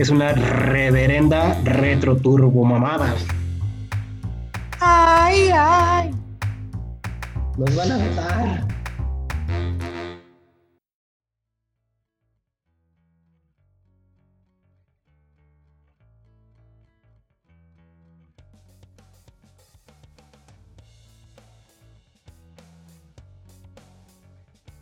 Es 0.00 0.08
una 0.08 0.32
reverenda 0.32 1.60
retro 1.62 2.16
turbo 2.16 2.64
mamada. 2.64 3.14
Ay, 4.80 5.50
ay. 5.52 6.10
Nos 7.58 7.76
van 7.76 7.92
a 7.92 7.98
matar. 7.98 8.66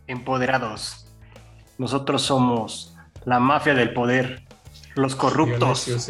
Empoderados. 0.07 1.09
Nosotros 1.77 2.23
somos 2.23 2.97
la 3.25 3.41
mafia 3.41 3.75
del 3.75 3.93
poder, 3.93 4.48
los 4.99 5.15
corruptos, 5.15 5.89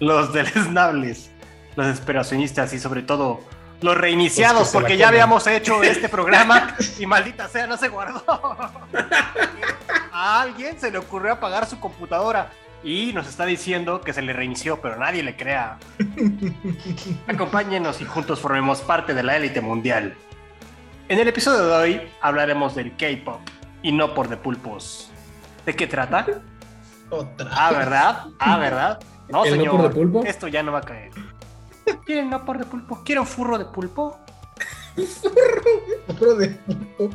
los 0.00 0.32
deleznables, 0.32 1.30
los 1.76 1.86
esperacionistas 1.86 2.72
y 2.72 2.78
sobre 2.78 3.02
todo 3.02 3.40
los 3.82 3.96
reiniciados, 3.96 4.60
Los 4.60 4.70
porque 4.72 4.96
ya 4.96 5.08
habíamos 5.08 5.46
hecho 5.46 5.82
este 5.82 6.08
programa 6.08 6.74
y 6.98 7.04
maldita 7.06 7.48
sea, 7.48 7.66
no 7.66 7.76
se 7.76 7.88
guardó. 7.88 8.22
A 10.10 10.40
alguien 10.40 10.80
se 10.80 10.90
le 10.90 10.96
ocurrió 10.98 11.34
apagar 11.34 11.66
su 11.66 11.78
computadora 11.78 12.50
y 12.82 13.12
nos 13.12 13.28
está 13.28 13.44
diciendo 13.44 14.00
que 14.00 14.14
se 14.14 14.22
le 14.22 14.32
reinició, 14.32 14.80
pero 14.80 14.96
nadie 14.96 15.22
le 15.22 15.36
crea. 15.36 15.78
Acompáñenos 17.26 18.00
y 18.00 18.06
juntos 18.06 18.40
formemos 18.40 18.80
parte 18.80 19.12
de 19.12 19.22
la 19.22 19.36
élite 19.36 19.60
mundial. 19.60 20.14
En 21.08 21.18
el 21.18 21.28
episodio 21.28 21.66
de 21.66 21.74
hoy 21.74 22.00
hablaremos 22.22 22.74
del 22.74 22.96
K-pop 22.96 23.40
y 23.82 23.92
no 23.92 24.14
por 24.14 24.28
de 24.28 24.38
pulpos. 24.38 25.10
¿De 25.66 25.74
qué 25.74 25.86
trata? 25.86 26.26
Otra. 27.10 27.50
Ah, 27.52 27.72
¿verdad? 27.72 28.24
Ah, 28.38 28.58
¿verdad? 28.58 29.00
No, 29.28 29.44
¿El 29.44 29.52
no 29.52 29.56
señor. 29.56 29.76
por 29.76 29.82
de 29.82 29.94
pulpo? 29.94 30.24
Esto 30.24 30.48
ya 30.48 30.62
no 30.62 30.72
va 30.72 30.78
a 30.78 30.82
caer. 30.82 31.12
¿Quieren 32.04 32.30
no 32.30 32.44
por 32.44 32.58
de 32.58 32.64
pulpo? 32.64 33.02
¿Quieren 33.04 33.26
furro 33.26 33.58
de 33.58 33.64
pulpo? 33.66 34.18
Otro 36.08 36.34
de 36.36 36.48
pulpo. 36.48 37.10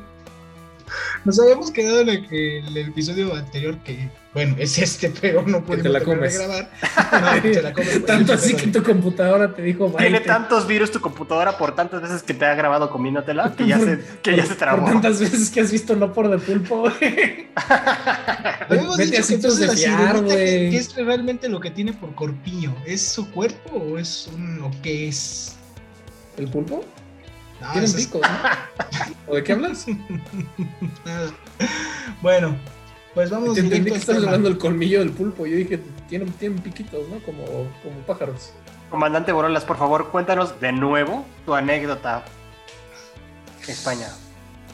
Nos 1.26 1.40
habíamos 1.40 1.72
quedado 1.72 2.02
en 2.02 2.10
el 2.10 2.78
episodio 2.78 3.36
anterior 3.36 3.78
que, 3.80 4.10
bueno, 4.34 4.56
es 4.60 4.78
este, 4.78 5.10
pero 5.22 5.42
no 5.42 5.58
te 5.58 5.64
pudimos 5.64 5.92
la 5.92 6.02
comes. 6.02 6.38
grabar. 6.38 6.70
No, 7.12 7.42
te 7.42 7.62
la 7.64 7.74
comes. 7.74 8.06
Tanto 8.06 8.34
así 8.34 8.54
que 8.54 8.68
tu 8.68 8.84
computadora 8.84 9.54
te 9.56 9.62
dijo 9.64 9.92
Tiene 9.98 10.20
tantos 10.22 10.68
virus 10.68 10.92
tu 10.92 11.02
computadora 11.02 11.58
por 11.58 11.74
tantas 11.76 12.02
veces 12.04 12.22
que 12.24 12.34
te 12.36 12.46
ha 12.46 12.54
grabado 12.54 12.90
comiéndotela 12.92 13.54
que 13.56 13.66
ya 13.66 13.80
se, 13.80 14.00
que 14.22 14.36
ya 14.38 14.44
se 14.44 14.50
Por 14.50 14.58
trabó. 14.58 14.86
tantas 14.86 15.20
veces 15.20 15.50
que 15.50 15.62
has 15.62 15.72
visto 15.72 15.96
no 15.96 16.14
por 16.14 16.30
de 16.30 16.38
pulpo, 16.38 16.82
güey. 16.82 17.48
Habíamos 18.70 18.98
Vete 18.98 19.12
dicho 19.12 19.24
a 19.24 19.28
que 19.28 19.34
entonces 19.34 19.70
de 19.72 19.76
fiar, 19.78 20.16
¿qué, 20.16 20.22
güey. 20.22 20.70
qué 20.70 20.78
es 20.78 20.96
realmente 20.96 21.50
lo 21.50 21.60
que 21.60 21.72
tiene 21.72 21.94
por 21.94 22.14
corpiño? 22.14 22.76
¿Es 22.86 23.02
su 23.08 23.30
cuerpo 23.32 23.78
o 23.78 23.98
es 23.98 24.30
un 24.34 24.62
o 24.64 24.72
qué 24.84 25.08
es? 25.08 25.56
¿El 26.38 26.48
pulpo? 26.50 26.86
Ah, 27.62 27.72
Tienen 27.74 27.90
eso 27.90 27.98
es 27.98 28.06
picos, 28.06 28.22
¿no? 28.22 29.08
¿O 29.28 29.36
de 29.36 29.44
qué 29.44 29.52
hablas? 29.54 29.86
nada. 31.06 31.32
Bueno, 32.22 32.56
pues 33.14 33.30
vamos 33.30 33.54
Te 33.56 33.62
entendí 33.62 33.80
directo 33.86 33.94
que 33.94 34.00
estás 34.00 34.16
tema. 34.16 34.28
hablando 34.28 34.50
del 34.50 34.58
colmillo 34.58 35.00
del 35.00 35.12
pulpo. 35.12 35.46
Yo 35.46 35.56
dije, 35.58 35.80
tienen, 36.08 36.32
tienen 36.34 36.60
piquitos, 36.60 37.08
¿no? 37.10 37.20
Como, 37.24 37.44
como 37.84 38.00
pájaros. 38.06 38.52
Comandante 38.90 39.32
Borolas, 39.32 39.66
por 39.66 39.78
favor, 39.78 40.10
cuéntanos 40.10 40.60
de 40.60 40.72
nuevo 40.72 41.26
tu 41.46 41.54
anécdota. 41.54 42.24
España. 43.68 44.08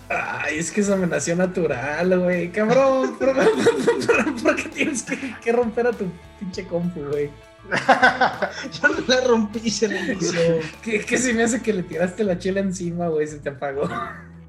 Ay, 0.07 0.59
es 0.59 0.72
que 0.72 0.81
esa 0.81 0.96
me 0.96 1.07
nació 1.07 1.35
natural, 1.35 2.19
güey. 2.19 2.51
Cabrón, 2.51 3.16
¿por, 3.18 3.34
por- 3.34 4.35
por 4.44 4.56
qué 4.56 4.69
tienes 4.69 5.03
que, 5.03 5.35
que 5.44 5.52
romper 5.52 5.88
a 5.88 5.91
tu 5.91 6.06
pinche 6.40 6.66
compu, 6.66 7.02
güey? 7.09 7.29
Yo 8.81 8.88
no 8.90 8.96
la 9.07 9.22
rompí, 9.22 9.69
se 9.72 9.88
reinició. 9.88 10.40
¿Qué, 10.84 11.03
qué 11.03 11.17
se 11.17 11.34
me 11.34 11.44
hace 11.44 11.62
que 11.63 11.73
le 11.73 11.81
tiraste 11.84 12.23
la 12.23 12.38
chela 12.38 12.59
encima, 12.59 13.07
güey? 13.07 13.25
Se 13.28 13.40
te 13.40 13.50
apagó. 13.50 13.90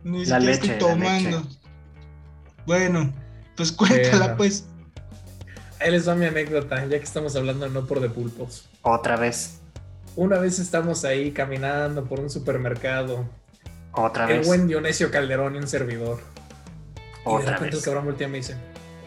Ni 0.04 0.26
La 0.26 0.38
siquiera 0.38 0.40
leche, 0.40 0.52
estoy 0.52 0.68
la 0.70 0.78
tomando. 0.78 1.42
Bueno, 2.66 3.12
pues 3.56 3.72
cuéntala, 3.72 4.36
pues. 4.36 4.66
Ahí 5.80 5.90
les 5.90 6.08
va 6.08 6.14
mi 6.14 6.24
anécdota, 6.26 6.80
ya 6.86 6.98
que 6.98 7.04
estamos 7.04 7.36
hablando 7.36 7.66
de 7.66 7.72
no 7.72 7.86
por 7.86 8.00
de 8.00 8.08
pulpos. 8.08 8.68
Otra 8.82 9.16
vez. 9.16 9.60
Una 10.14 10.38
vez 10.38 10.58
estamos 10.58 11.04
ahí 11.04 11.32
caminando 11.32 12.04
por 12.04 12.20
un 12.20 12.30
supermercado. 12.30 13.28
Otra 13.92 14.30
El 14.30 14.38
vez. 14.38 14.46
buen 14.46 14.66
Dionisio 14.68 15.10
Calderón 15.10 15.54
y 15.54 15.58
un 15.58 15.68
servidor. 15.68 16.20
Y 17.26 17.28
de 17.28 17.34
Otra 17.36 17.52
repente 17.52 17.76
vez. 17.76 17.78
el 17.78 17.84
cabrón 17.84 18.04
voltea 18.06 18.28
y 18.28 18.30
me 18.30 18.36
dice, 18.38 18.56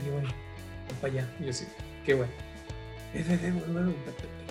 oye, 0.01 0.11
güey, 0.11 0.23
ven 0.23 0.95
para 1.01 1.13
allá. 1.13 1.35
Y 1.39 1.43
yo 1.45 1.49
así, 1.49 1.65
¿qué, 2.05 2.13
güey? 2.13 2.29
Eh, 3.13 3.25
eh, 3.27 3.39
eh, 3.41 3.51
güey, 3.67 3.95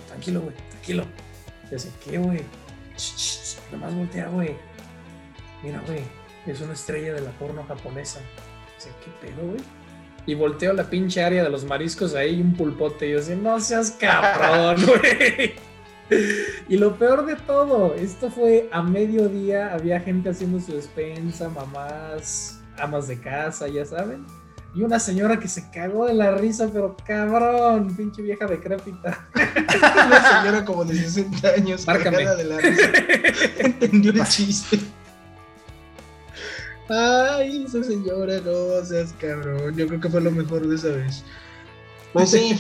tranquilo, 0.09 0.41
güey, 0.41 0.55
tranquilo. 0.71 1.05
Y 1.67 1.71
yo 1.71 1.77
así, 1.77 1.93
¿qué, 2.05 2.19
güey? 2.19 2.41
Nomás 3.71 3.95
voltea, 3.95 4.29
güey. 4.29 4.57
Mira, 5.63 5.81
güey, 5.87 6.01
es 6.47 6.61
una 6.61 6.73
estrella 6.73 7.15
de 7.15 7.21
la 7.21 7.31
porno 7.33 7.63
japonesa. 7.65 8.21
Dice, 8.77 8.91
¿qué 9.05 9.27
pedo, 9.27 9.47
güey? 9.47 9.61
Y 10.29 10.35
volteo 10.35 10.75
la 10.75 10.85
pinche 10.85 11.25
área 11.25 11.43
de 11.43 11.49
los 11.49 11.65
mariscos 11.65 12.15
ahí 12.15 12.35
y 12.37 12.43
un 12.43 12.55
pulpote. 12.55 13.09
Y 13.09 13.13
yo 13.13 13.19
así, 13.21 13.35
no 13.35 13.59
seas 13.61 13.93
cabrón, 13.93 14.77
güey. 14.85 15.55
Y 16.69 16.77
lo 16.77 16.97
peor 16.99 17.25
de 17.25 17.35
todo, 17.37 17.95
esto 17.95 18.31
fue 18.31 18.69
a 18.71 18.83
mediodía, 18.83 19.73
había 19.73 20.01
gente 20.01 20.29
haciendo 20.29 20.61
su 20.61 20.75
despensa, 20.75 21.49
mamás, 21.49 22.61
amas 22.77 23.09
de 23.09 23.19
casa, 23.19 23.69
ya 23.69 23.87
saben. 23.87 24.27
Y 24.75 24.83
una 24.83 25.01
señora 25.01 25.41
que 25.41 25.49
se 25.49 25.71
cagó 25.71 26.05
de 26.05 26.13
la 26.13 26.33
risa, 26.33 26.69
pero 26.71 26.95
cabrón, 27.07 27.97
pinche 27.97 28.21
vieja 28.21 28.45
decrépita. 28.45 29.27
Una 29.35 30.41
señora 30.41 30.63
como 30.63 30.85
de 30.85 30.95
60 30.95 31.49
años, 31.49 31.87
Márcame. 31.87 32.19
de 32.19 32.45
la 32.45 32.59
risa. 32.59 32.83
Entendió 33.61 34.13
el 34.13 34.25
chiste. 34.29 34.79
Ay, 36.89 37.65
esa 37.67 37.83
señora, 37.85 38.41
no 38.45 38.85
seas 38.85 39.13
cabrón. 39.21 39.77
Yo 39.77 39.87
creo 39.87 40.01
que 40.01 40.09
fue 40.09 40.21
lo 40.21 40.31
mejor 40.31 40.67
de 40.67 40.75
esa 40.77 40.89
vez. 40.89 41.25
Pues 42.13 42.31
sí, 42.31 42.59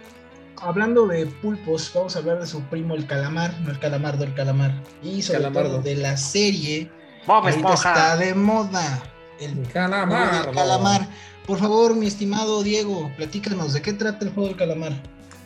hablando 0.60 1.06
de 1.08 1.26
pulpos, 1.26 1.90
vamos 1.94 2.14
a 2.14 2.20
hablar 2.20 2.40
de 2.40 2.46
su 2.46 2.62
primo 2.64 2.94
el 2.94 3.06
calamar, 3.06 3.58
no 3.60 3.70
el 3.70 3.78
calamardo, 3.78 4.24
el 4.24 4.34
calamar. 4.34 4.72
Y 5.02 5.22
sobre 5.22 5.40
Calamardo. 5.40 5.70
todo 5.70 5.82
de 5.82 5.96
la 5.96 6.16
serie. 6.16 6.90
Bob 7.26 7.48
está 7.48 8.16
de 8.16 8.34
moda. 8.34 9.02
El 9.40 9.66
Calamar. 9.72 10.46
del 10.46 10.54
calamar. 10.54 11.08
Por 11.46 11.58
favor, 11.58 11.94
mi 11.94 12.06
estimado 12.06 12.62
Diego, 12.62 13.10
platícanos, 13.16 13.72
¿de 13.72 13.82
qué 13.82 13.92
trata 13.92 14.24
el 14.24 14.32
juego 14.32 14.48
del 14.48 14.56
calamar? 14.56 14.92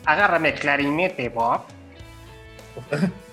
Agárrame 0.05 0.49
el 0.49 0.59
clarinete, 0.59 1.29
Bob. 1.29 1.61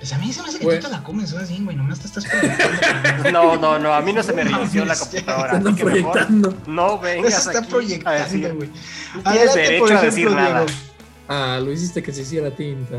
Pues 0.00 0.14
a 0.14 0.18
mí 0.18 0.32
se 0.32 0.40
me 0.40 0.48
hace 0.48 0.58
que 0.58 0.64
Güey. 0.64 0.80
tú 0.80 0.86
te 0.86 0.92
la 0.92 1.02
comes 1.02 1.34
así, 1.34 1.62
güey, 1.62 1.76
nomás 1.76 2.00
te 2.00 2.06
estás 2.06 2.24
proyectando. 2.24 3.30
No, 3.32 3.56
no, 3.58 3.78
no. 3.78 3.92
A 3.92 4.00
mí 4.00 4.14
no 4.14 4.22
se 4.22 4.32
me 4.32 4.44
reinició 4.44 4.86
la 4.86 4.96
computadora. 4.96 5.60
Se 5.60 5.68
Así 5.68 5.84
mejor 5.84 6.30
no 6.66 6.98
Se 6.98 7.04
vengas 7.04 7.46
está 7.46 7.58
aquí 7.58 7.68
proyectando, 7.70 8.54
güey. 8.54 8.70
Tienes 8.70 9.26
Adelante, 9.26 9.60
derecho 9.60 9.84
por 9.84 9.92
a 9.92 10.00
decir 10.02 10.26
ejemplo, 10.26 10.42
nada. 10.42 10.64
Diego. 10.64 10.80
Ah, 11.28 11.60
lo 11.62 11.70
hiciste 11.70 12.02
que 12.02 12.12
se 12.14 12.22
hiciera 12.22 12.50
tinta. 12.50 12.96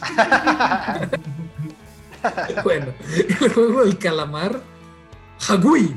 bueno, 2.64 2.86
el 3.40 3.52
juego 3.52 3.84
del 3.84 3.98
calamar, 3.98 4.60
Hagui. 5.48 5.94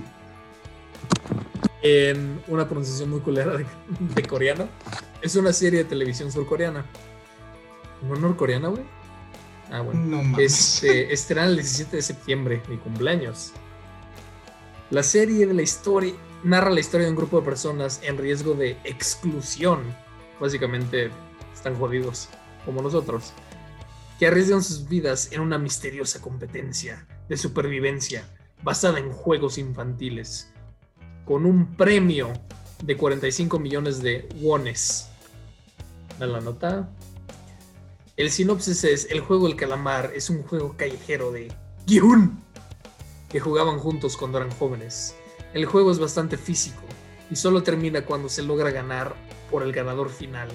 En 1.81 2.41
una 2.47 2.65
pronunciación 2.67 3.09
muy 3.09 3.21
culera 3.21 3.55
de, 3.55 3.65
de 3.99 4.23
coreano. 4.23 4.67
Es 5.21 5.35
una 5.37 5.53
serie 5.53 5.79
de 5.83 5.85
televisión 5.85 6.29
surcoreana. 6.31 6.83
¿No 8.01 8.15
norcoreana, 8.15 8.67
güey? 8.67 8.83
Ah, 9.71 9.81
bueno. 9.81 10.01
No 10.01 10.23
mames. 10.23 10.83
Este, 10.83 11.13
el 11.43 11.55
17 11.55 11.95
de 11.95 12.01
septiembre, 12.01 12.61
mi 12.69 12.77
cumpleaños. 12.77 13.51
La 14.91 15.03
serie 15.03 15.47
de 15.47 15.53
la 15.53 15.61
historia 15.61 16.13
narra 16.43 16.69
la 16.69 16.79
historia 16.79 17.05
de 17.05 17.11
un 17.11 17.17
grupo 17.17 17.39
de 17.39 17.45
personas 17.45 17.99
en 18.03 18.17
riesgo 18.17 18.53
de 18.53 18.77
exclusión. 18.83 19.81
Básicamente 20.39 21.09
están 21.53 21.75
jodidos, 21.75 22.29
como 22.65 22.81
nosotros. 22.81 23.33
Que 24.19 24.27
arriesgan 24.27 24.63
sus 24.63 24.87
vidas 24.87 25.31
en 25.31 25.41
una 25.41 25.57
misteriosa 25.57 26.21
competencia 26.21 27.07
de 27.27 27.35
supervivencia 27.35 28.29
basada 28.63 28.99
en 28.99 29.11
juegos 29.11 29.57
infantiles. 29.57 30.51
Con 31.25 31.45
un 31.45 31.75
premio 31.75 32.31
de 32.83 32.95
45 32.95 33.57
millones 33.57 34.01
de 34.01 34.29
wones. 34.35 35.09
Da 36.19 36.27
la 36.27 36.41
nota. 36.41 36.89
El 38.17 38.31
sinopsis 38.31 38.85
es: 38.85 39.07
El 39.11 39.19
juego 39.19 39.45
del 39.45 39.57
calamar 39.57 40.13
es 40.15 40.29
un 40.29 40.41
juego 40.43 40.75
callejero 40.77 41.33
de 41.33 41.51
Gyun 41.85 42.41
que 43.29 43.41
jugaban 43.41 43.77
juntos 43.77 44.15
cuando 44.15 44.37
eran 44.37 44.51
jóvenes. 44.51 45.17
El 45.53 45.65
juego 45.65 45.91
es 45.91 45.99
bastante 45.99 46.37
físico 46.37 46.81
y 47.29 47.35
solo 47.35 47.61
termina 47.61 48.05
cuando 48.05 48.29
se 48.29 48.41
logra 48.41 48.71
ganar 48.71 49.17
por 49.51 49.63
el 49.63 49.73
ganador 49.73 50.09
final. 50.09 50.47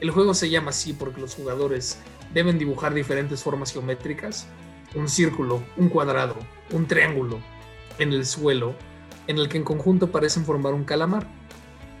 El 0.00 0.10
juego 0.10 0.34
se 0.34 0.50
llama 0.50 0.70
así 0.70 0.92
porque 0.92 1.22
los 1.22 1.34
jugadores 1.34 1.98
deben 2.34 2.58
dibujar 2.58 2.92
diferentes 2.92 3.42
formas 3.42 3.72
geométricas, 3.72 4.46
un 4.94 5.08
círculo, 5.08 5.62
un 5.78 5.88
cuadrado, 5.88 6.36
un 6.70 6.86
triángulo 6.86 7.38
en 7.98 8.12
el 8.12 8.26
suelo, 8.26 8.74
en 9.26 9.38
el 9.38 9.48
que 9.48 9.56
en 9.56 9.64
conjunto 9.64 10.12
parecen 10.12 10.44
formar 10.44 10.74
un 10.74 10.84
calamar. 10.84 11.26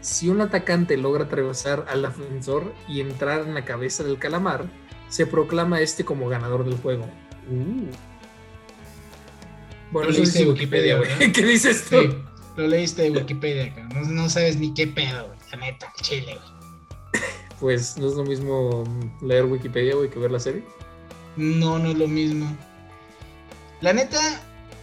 Si 0.02 0.28
un 0.28 0.42
atacante 0.42 0.98
logra 0.98 1.24
atravesar 1.24 1.86
al 1.88 2.02
defensor 2.02 2.74
y 2.86 3.00
entrar 3.00 3.40
en 3.46 3.54
la 3.54 3.64
cabeza 3.64 4.04
del 4.04 4.18
calamar, 4.18 4.66
se 5.08 5.26
proclama 5.26 5.80
este 5.80 6.04
como 6.04 6.28
ganador 6.28 6.64
del 6.64 6.76
juego. 6.78 7.04
Uh. 7.50 7.90
Bueno, 9.92 10.10
Lo 10.10 10.16
leíste 10.16 10.42
en 10.42 10.48
Wikipedia, 10.48 10.96
güey. 10.98 11.32
¿Qué 11.32 11.44
dices 11.44 11.84
tú? 11.88 12.00
Sí, 12.00 12.08
lo 12.56 12.66
leíste 12.66 13.02
de 13.02 13.10
Wikipedia. 13.10 13.72
No, 13.94 14.00
no 14.02 14.28
sabes 14.28 14.56
ni 14.56 14.74
qué 14.74 14.86
pedo, 14.86 15.26
güey. 15.26 15.38
La 15.52 15.58
neta, 15.58 15.92
chile, 16.02 16.34
güey. 16.34 17.22
Pues 17.60 17.96
no 17.96 18.08
es 18.08 18.14
lo 18.14 18.24
mismo 18.24 18.84
leer 19.22 19.44
Wikipedia, 19.44 19.94
güey, 19.94 20.10
que 20.10 20.18
ver 20.18 20.30
la 20.30 20.40
serie. 20.40 20.62
No, 21.36 21.78
no 21.78 21.90
es 21.90 21.96
lo 21.96 22.08
mismo. 22.08 22.54
La 23.80 23.92
neta, 23.92 24.18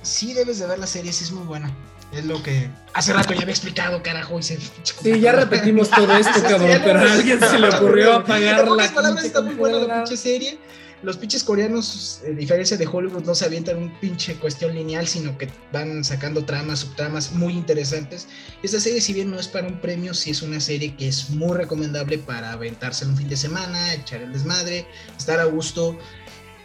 sí 0.01 0.33
debes 0.33 0.59
de 0.59 0.67
ver 0.67 0.79
la 0.79 0.87
serie, 0.87 1.11
sí 1.11 1.23
es 1.23 1.31
muy 1.31 1.45
buena. 1.45 1.71
Es 2.13 2.25
lo 2.25 2.41
que 2.43 2.69
hace 2.93 3.13
rato 3.13 3.33
ya 3.33 3.41
había 3.41 3.53
explicado, 3.53 4.01
carajo. 4.03 4.39
Y 4.39 4.43
se... 4.43 4.59
Sí, 4.83 5.19
ya 5.19 5.31
repetimos 5.31 5.89
todo 5.89 6.15
esto, 6.15 6.41
cabrón, 6.47 6.79
pero 6.83 6.99
a 6.99 7.13
alguien 7.13 7.39
se 7.39 7.59
le 7.59 7.69
ocurrió 7.69 8.13
apagar 8.13 8.67
En 8.67 8.77
la 8.77 8.93
palabras 8.93 9.25
está 9.25 9.41
muy 9.41 9.55
buena 9.55 9.79
la 9.79 10.03
pinche 10.03 10.17
serie. 10.17 10.59
Los 11.03 11.17
pinches 11.17 11.43
coreanos, 11.43 12.21
a 12.25 12.29
diferencia 12.29 12.77
de 12.77 12.87
Hollywood, 12.87 13.25
no 13.25 13.35
se 13.35 13.43
avientan 13.43 13.77
un 13.77 13.91
pinche 13.99 14.35
cuestión 14.35 14.73
lineal, 14.73 15.05
sino 15.05 15.37
que 15.37 15.49
van 15.73 16.01
sacando 16.05 16.45
tramas, 16.45 16.79
subtramas 16.79 17.33
muy 17.33 17.51
interesantes. 17.51 18.25
Esta 18.63 18.79
serie, 18.79 19.01
si 19.01 19.11
bien 19.11 19.29
no 19.29 19.37
es 19.37 19.49
para 19.49 19.67
un 19.67 19.81
premio, 19.81 20.13
sí 20.13 20.31
es 20.31 20.41
una 20.41 20.61
serie 20.61 20.95
que 20.95 21.09
es 21.09 21.29
muy 21.31 21.57
recomendable 21.57 22.19
para 22.19 22.53
aventarse 22.53 23.05
un 23.05 23.17
fin 23.17 23.27
de 23.27 23.35
semana, 23.35 23.93
echar 23.95 24.21
el 24.21 24.31
desmadre, 24.31 24.87
estar 25.17 25.41
a 25.41 25.45
gusto. 25.45 25.97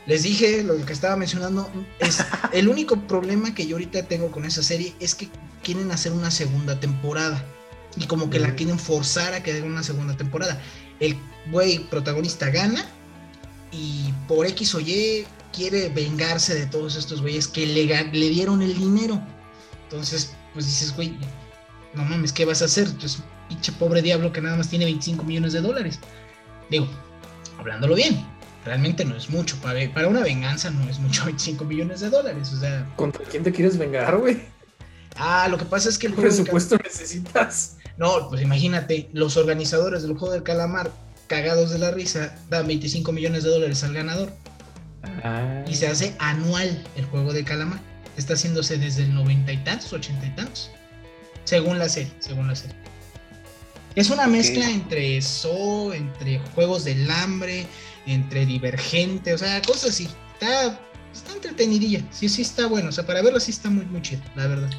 Les 0.09 0.23
dije 0.23 0.65
lo 0.65 0.75
que 0.87 0.93
estaba 0.95 1.17
mencionando, 1.17 1.71
es 1.99 2.25
el 2.53 2.69
único 2.69 2.99
problema 3.07 3.55
que 3.55 3.67
yo 3.67 3.77
ahorita 3.77 4.05
tengo 4.05 4.31
con 4.31 4.47
esa 4.47 4.63
serie 4.63 4.95
es 5.01 5.15
que 5.15 5.29
quieren 5.63 5.91
hacer 5.93 6.13
una 6.13 6.31
segunda 6.31 6.81
temporada 6.81 7.45
y 7.95 8.07
como 8.07 8.31
que 8.31 8.39
la 8.39 8.49
Mm. 8.49 8.55
quieren 8.57 8.79
forzar 8.79 9.35
a 9.35 9.43
que 9.43 9.53
haga 9.53 9.67
una 9.67 9.83
segunda 9.83 10.17
temporada. 10.17 10.61
El 10.99 11.15
güey 11.51 11.81
protagonista 11.91 12.49
gana 12.49 12.87
y 13.71 14.15
por 14.27 14.47
X 14.47 14.75
o 14.77 14.81
Y 14.81 15.27
quiere 15.53 15.91
vengarse 15.91 16.55
de 16.55 16.65
todos 16.65 16.97
estos 16.97 17.21
güeyes 17.21 17.47
que 17.47 17.67
le, 17.67 18.31
dieron 18.31 18.63
el 18.63 18.79
dinero. 18.79 19.21
Entonces, 19.85 20.35
pues 20.55 20.65
dices, 20.65 20.97
güey, 20.97 21.19
no 21.95 22.03
mames, 22.05 22.33
¿qué 22.33 22.47
vas 22.47 22.63
a 22.63 22.65
hacer? 22.65 22.89
Pues 22.99 23.19
pinche 23.51 23.73
pobre 23.73 24.01
diablo 24.01 24.33
que 24.33 24.41
nada 24.41 24.57
más 24.57 24.71
tiene 24.71 24.87
25 24.87 25.23
millones 25.25 25.53
de 25.53 25.61
dólares. 25.61 25.99
Digo, 26.71 26.89
hablándolo 27.59 27.95
bien, 27.95 28.25
realmente 28.65 29.05
no 29.05 29.17
es 29.17 29.31
mucho. 29.31 29.57
Para, 29.57 29.81
para 29.93 30.09
una 30.09 30.21
venganza 30.21 30.71
no 30.71 30.89
es 30.89 30.99
mucho 30.99 31.25
25 31.27 31.65
millones 31.65 32.01
de 32.01 32.11
dólares. 32.11 32.53
O 32.53 32.61
sea, 32.61 32.87
¿Contra 32.97 33.25
quién 33.25 33.43
te 33.43 33.53
quieres 33.53 33.77
vengar, 33.79 34.17
güey? 34.17 34.43
ah, 35.17 35.49
lo 35.51 35.59
que 35.59 35.65
pasa 35.65 35.89
es 35.89 35.99
que 35.99 36.07
el 36.07 36.13
¿Qué 36.13 36.21
juego 36.21 36.35
del 36.35 36.45
presupuesto 36.45 36.77
necesitas? 36.85 37.77
No, 37.97 38.29
pues 38.29 38.43
imagínate, 38.43 39.09
los 39.13 39.37
organizadores 39.37 40.03
del 40.03 40.13
juego 40.17 40.33
del 40.33 40.45
calamar, 40.45 40.93
cagados 41.27 41.71
de 41.71 41.79
la 41.79 41.91
risa, 41.91 42.37
dan 42.49 42.67
25 42.69 43.11
millones 43.11 43.43
de 43.43 43.51
dólares 43.51 43.83
al 43.83 43.93
ganador. 43.95 44.31
Y 45.67 45.75
se 45.75 45.89
hace 45.89 46.15
anual 46.19 46.85
el 46.97 47.05
juego 47.07 47.33
del 47.33 47.45
calamar. 47.45 47.81
Está 48.17 48.35
haciéndose 48.35 48.79
desde 48.79 49.03
el 49.03 49.15
90 49.15 49.53
y 49.53 49.57
tantos, 49.59 49.93
80 49.93 50.27
y 50.27 50.31
tantos. 50.31 50.71
Según 51.45 51.79
la 51.79 51.89
serie, 51.89 52.13
según 52.21 52.47
la 52.49 52.55
serie. 52.55 52.77
Es 53.95 54.11
una 54.11 54.27
mezcla 54.29 54.71
entre 54.71 55.17
eso, 55.17 55.93
entre 55.93 56.39
juegos 56.55 56.85
del 56.85 57.11
hambre, 57.11 57.67
entre 58.09 58.47
divergente, 58.47 59.35
o 59.35 59.39
sea, 59.39 59.61
cosas 59.63 59.91
así. 59.91 60.09
Está, 60.35 60.79
está 61.13 61.33
entretenidilla. 61.33 62.03
Sí, 62.11 62.29
sí 62.29 62.43
está 62.43 62.67
bueno. 62.67 62.89
O 62.89 62.93
sea, 62.93 63.07
para 63.07 63.23
verlo 63.23 63.39
sí 63.41 63.51
está 63.51 63.71
muy, 63.71 63.85
muy 63.87 64.03
chido, 64.03 64.23
la 64.35 64.47
verdad. 64.47 64.71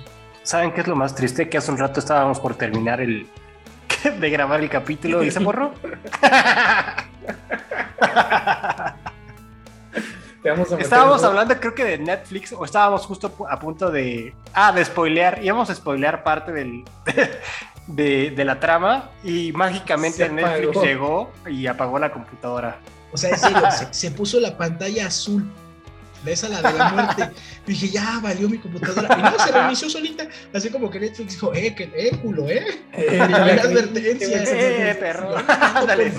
¿Saben 0.43 0.71
qué 0.73 0.81
es 0.81 0.87
lo 0.87 0.95
más 0.95 1.15
triste? 1.15 1.47
Que 1.49 1.57
hace 1.57 1.71
un 1.71 1.77
rato 1.77 1.99
estábamos 1.99 2.39
por 2.39 2.55
terminar 2.55 3.01
el 3.01 3.27
de 4.19 4.29
grabar 4.29 4.61
el 4.61 4.69
capítulo 4.69 5.23
y 5.23 5.31
se 5.31 5.39
borró. 5.39 5.73
Estábamos 10.79 11.23
hablando, 11.23 11.59
creo 11.59 11.75
que 11.75 11.83
de 11.83 11.97
Netflix, 11.97 12.53
o 12.53 12.63
estábamos 12.63 13.05
justo 13.05 13.31
a 13.49 13.59
punto 13.59 13.91
de. 13.91 14.33
Ah, 14.53 14.71
de 14.71 14.85
spoilear. 14.85 15.43
Íbamos 15.43 15.69
a 15.69 15.75
spoilear 15.75 16.23
parte 16.23 16.51
del. 16.51 16.83
De, 17.87 18.29
de 18.29 18.45
la 18.45 18.59
trama 18.59 19.09
y 19.23 19.51
mágicamente 19.51 20.29
Netflix 20.29 20.79
llegó 20.79 21.31
y 21.47 21.65
apagó 21.65 21.97
la 21.97 22.11
computadora. 22.11 22.77
O 23.11 23.17
sea, 23.17 23.31
en 23.31 23.39
serio, 23.39 23.61
se, 23.71 23.87
se 23.91 24.11
puso 24.11 24.39
la 24.39 24.57
pantalla 24.57 25.07
azul. 25.07 25.49
De 26.23 26.33
esa 26.33 26.49
la 26.49 26.61
de 26.61 26.77
la 26.77 26.89
muerte. 26.89 27.29
Dije, 27.65 27.89
ya 27.89 28.19
valió 28.21 28.49
mi 28.49 28.57
computadora. 28.57 29.17
Y 29.17 29.21
no, 29.21 29.39
se 29.45 29.51
reinició 29.53 29.89
solita. 29.89 30.27
Así 30.53 30.69
como 30.69 30.89
que 30.89 30.99
Netflix 30.99 31.31
dijo, 31.33 31.53
eh, 31.53 31.73
que, 31.73 31.83
eh, 31.95 32.11
culo, 32.21 32.49
eh. 32.49 32.65
Eh, 32.91 33.21
advertencia. 33.21 34.43
Eh, 34.43 34.95
perro. 34.99 35.37
Ándale, 35.47 36.11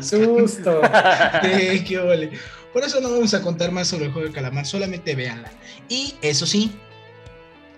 Susto. 0.00 0.80
Eh, 1.42 1.84
qué 1.86 1.98
vale. 1.98 2.30
Por 2.72 2.84
eso 2.84 3.00
no 3.00 3.10
vamos 3.10 3.34
a 3.34 3.42
contar 3.42 3.72
más 3.72 3.88
sobre 3.88 4.06
el 4.06 4.12
juego 4.12 4.28
de 4.28 4.34
calamar, 4.34 4.64
solamente 4.64 5.16
véanla. 5.16 5.50
Y 5.88 6.14
eso 6.22 6.46
sí, 6.46 6.70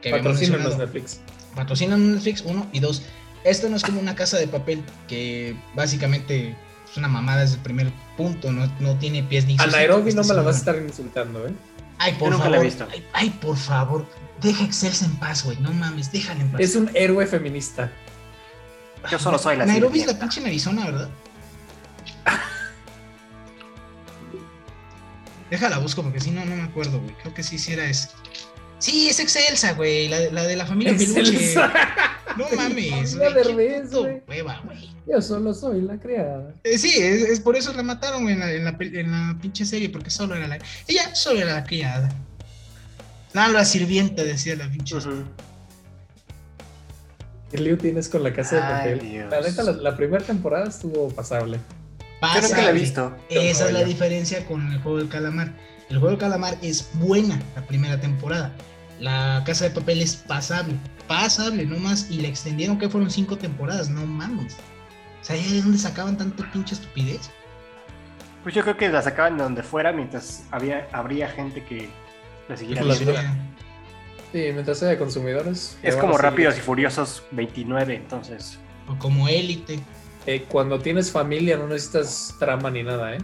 que 0.03 0.13
mencionado, 0.13 0.77
Netflix. 0.77 1.21
patrocinan 1.55 2.15
Netflix, 2.15 2.43
uno 2.43 2.67
y 2.73 2.81
dos. 2.81 3.03
Esto 3.45 3.71
no 3.71 3.77
es 3.77 3.83
como 3.83 4.01
una 4.01 4.15
casa 4.15 4.37
de 4.37 4.49
papel 4.49 4.83
que 5.09 5.57
básicamente 5.75 6.55
es 6.91 6.97
una 6.97 7.09
mamada 7.09 7.43
desde 7.43 7.55
el 7.57 7.61
primer 7.63 7.93
punto, 8.17 8.51
no, 8.51 8.71
no 8.81 8.99
tiene 8.99 9.23
pies 9.23 9.47
ni 9.47 9.57
A 9.59 9.67
Nairobi 9.67 10.13
no 10.13 10.25
me 10.25 10.35
la 10.35 10.43
vas 10.43 10.57
a 10.57 10.59
estar 10.59 10.77
insultando, 10.77 11.47
¿eh? 11.47 11.53
Ay, 11.99 12.13
por 12.15 12.31
Yo 12.31 12.31
nunca 12.31 12.45
favor. 12.45 12.51
la 12.51 12.61
he 12.61 12.65
visto. 12.65 12.89
Ay, 12.91 13.07
ay, 13.13 13.31
por 13.31 13.57
favor. 13.57 14.07
Deja 14.41 14.65
Excelsa 14.65 15.05
en 15.05 15.17
paz, 15.17 15.45
güey. 15.45 15.59
No 15.59 15.71
mames, 15.73 16.11
déjala 16.11 16.41
en 16.41 16.51
paz. 16.51 16.61
Es 16.63 16.75
un 16.75 16.91
héroe 16.95 17.27
feminista. 17.27 17.93
Yo 19.11 19.19
solo 19.19 19.39
soy 19.39 19.57
la 19.57 19.67
Nairobi 19.67 20.01
es 20.01 20.07
la 20.07 20.19
pinche 20.19 20.41
en 20.41 20.47
Arizona, 20.47 20.87
¿verdad? 20.87 21.09
Déjala 25.51 25.79
busco 25.79 26.03
porque 26.03 26.21
si 26.21 26.31
no, 26.31 26.45
no 26.45 26.57
me 26.57 26.63
acuerdo, 26.63 27.01
güey. 27.01 27.15
Creo 27.23 27.35
que 27.35 27.43
sí, 27.43 27.59
sí 27.59 27.73
era 27.73 27.85
ese. 27.85 28.09
Sí, 28.79 29.09
es 29.09 29.19
Excelsa, 29.21 29.73
güey. 29.75 30.09
La, 30.09 30.21
la 30.31 30.43
de 30.45 30.57
la 30.57 30.65
familia 30.67 30.97
Peluche. 30.97 31.21
Excelsa. 31.21 31.73
No 32.37 32.47
mames, 32.55 33.17
qué 33.17 33.29
puto 33.83 34.03
güey. 34.05 34.23
hueva, 34.29 34.61
güey. 34.65 34.89
Yo 35.11 35.21
solo 35.21 35.53
soy 35.55 35.81
la 35.83 35.99
criada. 35.99 36.55
Eh, 36.63 36.79
sí, 36.79 36.93
es, 36.99 37.23
es 37.23 37.41
por 37.41 37.57
eso 37.57 37.73
la 37.73 37.83
mataron 37.83 38.23
güey, 38.23 38.35
en 38.35 38.41
la, 38.41 38.53
en, 38.53 38.65
la, 38.65 38.77
en 38.79 39.11
la 39.11 39.39
pinche 39.41 39.65
serie, 39.65 39.89
porque 39.89 40.11
solo 40.11 40.37
era 40.37 40.47
la. 40.47 40.59
Ella 40.87 41.15
solo 41.15 41.41
era 41.41 41.55
la 41.55 41.65
criada. 41.65 42.09
No, 43.35 43.49
la 43.49 43.65
sirvienta, 43.65 44.23
decía 44.23 44.55
la 44.57 44.71
pinche. 44.71 44.97
Ujú. 44.97 45.25
¿Qué 47.51 47.59
lío 47.59 47.77
tienes 47.77 48.09
con 48.09 48.23
la 48.23 48.33
casa 48.33 48.57
de 48.57 48.63
papel? 48.63 49.01
Dios. 49.01 49.31
La 49.31 49.41
neta, 49.41 49.65
la, 49.65 49.73
la 49.73 49.97
primera 49.97 50.25
temporada 50.25 50.69
estuvo 50.69 51.09
pasable. 51.09 51.59
Yo 52.23 52.43
nunca 52.43 52.63
la 52.63 52.71
he 52.71 52.73
visto. 52.75 53.17
Esa 53.29 53.67
es 53.67 53.73
la 53.73 53.83
diferencia 53.83 54.47
con 54.47 54.71
el 54.73 54.81
juego 54.81 54.99
del 54.99 55.09
calamar. 55.09 55.53
El 55.89 55.99
juego 55.99 56.11
del 56.11 56.19
calamar 56.19 56.57
es 56.63 56.89
buena 56.95 57.41
la 57.57 57.67
primera 57.67 58.01
temporada. 58.01 58.55
La 59.01 59.43
casa 59.45 59.65
de 59.65 59.71
papel 59.71 60.03
es 60.03 60.15
pasable. 60.15 60.75
Pasable, 61.09 61.67
no 61.67 61.79
más. 61.79 62.09
Y 62.11 62.21
le 62.21 62.29
extendieron 62.29 62.79
que 62.79 62.89
fueron 62.89 63.11
cinco 63.11 63.37
temporadas, 63.37 63.89
no 63.89 64.07
mames. 64.07 64.57
O 65.21 65.25
sea, 65.25 65.37
¿de 65.37 65.63
dónde 65.63 65.79
sacaban 65.79 66.17
tanta 66.17 66.51
pinche 66.51 66.75
estupidez? 66.75 67.31
Pues 68.43 68.55
yo 68.55 68.63
creo 68.63 68.77
que 68.77 68.89
la 68.89 69.03
sacaban 69.03 69.37
de 69.37 69.43
donde 69.43 69.63
fuera 69.63 69.93
mientras 69.93 70.45
había, 70.51 70.89
habría 70.93 71.29
gente 71.29 71.63
que 71.65 71.91
la 72.49 72.57
siguiera 72.57 72.83
la. 72.83 72.95
Sí, 72.95 73.03
mientras 74.33 74.83
haya 74.83 74.99
consumidores. 74.99 75.79
Es 75.83 75.97
como 75.97 76.17
Rápidos 76.17 76.57
y. 76.57 76.61
Furiosos 76.61 77.23
29, 77.33 77.95
entonces. 77.95 78.59
O 78.89 78.97
como 78.99 79.29
élite. 79.29 79.81
Eh, 80.27 80.47
cuando 80.49 80.79
tienes 80.79 81.11
familia 81.11 81.57
no 81.57 81.67
necesitas 81.67 82.37
trama 82.39 82.71
ni 82.71 82.83
nada, 82.83 83.15
¿eh? 83.15 83.19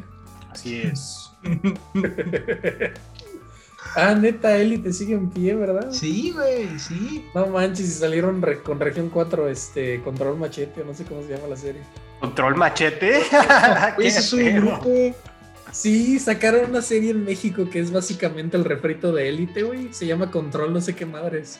Así 0.50 0.82
es. 0.82 1.30
ah, 3.94 4.14
neta, 4.14 4.56
Elite 4.56 4.92
sigue 4.92 5.14
en 5.14 5.30
pie, 5.30 5.54
¿verdad? 5.54 5.88
Sí, 5.90 6.32
güey, 6.32 6.78
sí. 6.78 7.24
No 7.34 7.46
manches, 7.46 7.86
y 7.88 7.92
salieron 7.92 8.42
re- 8.42 8.62
con 8.62 8.80
Región 8.80 9.08
4, 9.10 9.48
este, 9.48 10.00
Control 10.02 10.36
Machete, 10.38 10.82
o 10.82 10.84
no 10.84 10.94
sé 10.94 11.04
cómo 11.04 11.22
se 11.22 11.28
llama 11.36 11.48
la 11.48 11.56
serie. 11.56 11.82
Control 12.20 12.56
machete. 12.56 13.18
Ese 13.98 14.18
es 14.20 14.32
un 14.32 14.54
grupo. 14.56 15.14
Sí, 15.72 16.18
sacaron 16.18 16.70
una 16.70 16.80
serie 16.80 17.10
en 17.10 17.24
México 17.24 17.68
que 17.68 17.80
es 17.80 17.92
básicamente 17.92 18.56
el 18.56 18.64
refrito 18.64 19.12
de 19.12 19.28
Elite, 19.28 19.62
güey. 19.62 19.92
Se 19.92 20.06
llama 20.06 20.30
Control, 20.30 20.72
no 20.72 20.80
sé 20.80 20.94
qué 20.94 21.04
madres. 21.04 21.58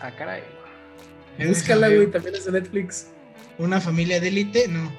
Ah, 0.00 0.10
caray. 0.10 0.42
Búscala, 1.38 1.88
güey, 1.88 2.08
también 2.08 2.34
es 2.34 2.44
de 2.46 2.52
Netflix. 2.52 3.06
Una 3.58 3.80
familia 3.80 4.20
de 4.20 4.28
élite, 4.28 4.66
no. 4.66 4.90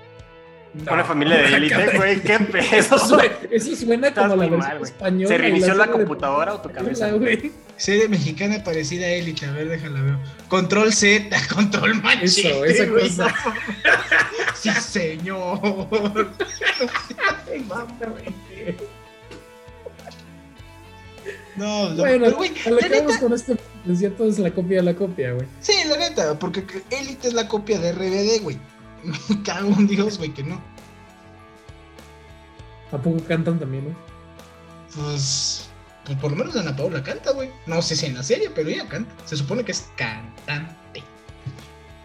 No. 0.71 0.93
Una 0.93 1.03
familia 1.03 1.37
de 1.37 1.45
élite, 1.55 1.97
güey. 1.97 2.21
¿Qué 2.21 2.37
Eso, 2.73 2.99
sue- 2.99 3.31
eso 3.49 3.75
suena 3.75 4.09
Estás 4.09 4.23
como 4.29 4.35
la 4.35 4.49
versión 4.49 4.59
mal, 4.59 4.81
española. 4.83 5.27
¿Se 5.27 5.37
reinició 5.37 5.73
la 5.73 5.85
serie 5.85 5.91
de- 5.99 6.05
computadora 6.05 6.53
o 6.53 6.61
tu 6.61 6.69
cabeza? 6.71 7.11
Güey. 7.11 7.51
Serie 7.75 8.07
mexicana 8.07 8.63
parecida 8.63 9.05
a 9.07 9.09
Élite, 9.09 9.45
a 9.47 9.51
ver, 9.51 9.67
déjala 9.69 10.01
ver. 10.01 10.15
Control 10.47 10.93
Z, 10.93 11.35
control 11.55 11.95
machete. 12.03 12.49
Eso, 12.49 12.65
esa 12.65 12.85
güey. 12.85 13.09
cosa. 13.09 13.33
Sí, 14.55 14.69
señor. 14.71 15.59
Ay, 17.49 17.59
mamá, 17.61 17.87
güey. 17.99 18.75
No, 21.55 21.89
no, 21.89 21.95
Bueno, 21.97 22.25
pero 22.25 22.37
güey, 22.37 22.51
a 22.65 22.69
lo 22.69 22.75
la 22.75 22.81
que 22.81 22.89
neta, 22.89 23.03
vamos 23.05 23.17
con 23.19 23.33
esto, 23.33 23.57
es 24.27 24.39
la 24.39 24.51
copia 24.51 24.77
de 24.77 24.83
la 24.83 24.93
copia, 24.95 25.33
güey. 25.33 25.45
sí, 25.59 25.73
la 25.87 25.97
neta, 25.97 26.37
porque 26.39 26.63
Élite 26.89 27.27
es 27.29 27.33
la 27.33 27.47
copia 27.47 27.79
de 27.79 27.91
RBD, 27.91 28.41
güey. 28.43 28.57
Me 29.03 29.43
cago 29.43 29.69
en 29.77 29.87
Dios, 29.87 30.17
güey, 30.17 30.33
que 30.33 30.43
no. 30.43 30.61
¿A 32.91 32.97
poco 32.97 33.23
cantan 33.27 33.59
también, 33.59 33.83
güey? 33.83 33.95
Pues, 34.95 35.69
pues 36.05 36.17
por 36.17 36.31
lo 36.31 36.37
menos 36.37 36.55
Ana 36.55 36.75
Paula 36.75 37.03
canta, 37.03 37.31
güey. 37.31 37.49
No 37.67 37.81
sé 37.81 37.95
si 37.95 38.07
en 38.07 38.15
la 38.15 38.23
serie, 38.23 38.49
pero 38.49 38.69
ella 38.69 38.87
canta. 38.87 39.13
Se 39.25 39.37
supone 39.37 39.63
que 39.63 39.71
es 39.71 39.89
cantante. 39.95 41.03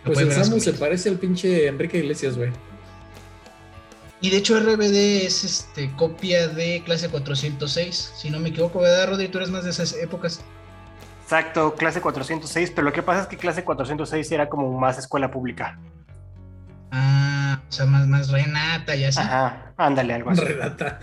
Pues 0.05 0.19
el 0.19 0.33
Samu 0.33 0.61
se 0.61 0.75
parece 0.75 1.09
al 1.09 1.17
pinche 1.17 1.67
Enrique 1.67 1.99
Iglesias, 1.99 2.37
güey. 2.37 2.51
Y 4.21 4.31
de 4.31 4.39
hecho 4.39 4.59
RBD 4.59 5.27
es 5.27 5.45
este 5.45 5.95
copia 5.97 6.49
de 6.49 6.83
clase 6.85 7.11
406, 7.11 8.13
si 8.17 8.31
no 8.31 8.39
me 8.41 8.51
equivoco, 8.51 8.81
¿verdad, 8.81 9.11
Rodri? 9.11 9.29
Tú 9.29 9.39
eres 9.39 9.51
más 9.51 9.65
de 9.65 9.71
esas 9.71 9.93
épocas. 9.95 10.41
Exacto, 11.23 11.75
clase 11.75 12.01
406, 12.01 12.73
pero 12.75 12.87
lo 12.87 12.93
que 12.93 13.03
pasa 13.03 13.23
es 13.23 13.27
que 13.27 13.37
clase 13.37 13.65
406 13.65 14.33
era 14.33 14.49
como 14.49 14.79
más 14.79 14.99
escuela 14.99 15.31
pública. 15.31 15.79
Ah, 16.97 17.61
o 17.69 17.73
sea, 17.73 17.87
más, 17.87 18.07
más 18.07 18.31
Renata 18.31 18.95
y 18.95 19.05
así. 19.05 19.19
Ajá, 19.19 19.73
ándale, 19.77 20.15
algo 20.15 20.31
así. 20.31 20.43
Renata. 20.43 21.01